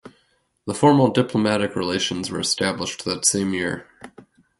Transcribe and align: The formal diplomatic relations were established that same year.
The 0.65 0.73
formal 0.73 1.11
diplomatic 1.11 1.75
relations 1.75 2.31
were 2.31 2.39
established 2.39 3.05
that 3.05 3.23
same 3.23 3.53
year. 3.53 3.87